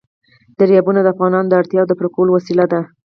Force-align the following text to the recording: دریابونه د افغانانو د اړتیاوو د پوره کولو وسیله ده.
دریابونه 0.57 0.99
د 1.01 1.07
افغانانو 1.13 1.49
د 1.49 1.53
اړتیاوو 1.61 1.89
د 1.89 1.93
پوره 1.97 2.09
کولو 2.15 2.31
وسیله 2.37 2.65
ده. 2.71 2.79